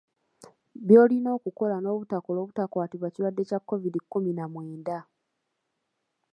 By’olina 0.87 1.29
okukola 1.37 1.75
n’obutakola 1.79 2.37
obutakwatibwa 2.41 3.11
kirwadde 3.13 3.43
kya 3.49 3.59
Kovidi 3.61 3.99
kkumi 4.01 4.31
na 4.37 4.45
mwenda. 4.51 4.97